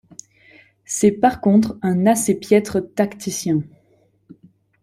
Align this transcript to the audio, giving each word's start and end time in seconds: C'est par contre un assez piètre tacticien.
C'est 0.83 1.11
par 1.11 1.41
contre 1.41 1.77
un 1.83 2.07
assez 2.07 2.33
piètre 2.33 2.79
tacticien. 2.95 3.61